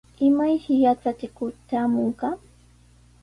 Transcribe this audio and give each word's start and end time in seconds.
¿Imayshi 0.27 0.73
yatrachikuq 0.83 1.53
traamunqa? 1.67 2.27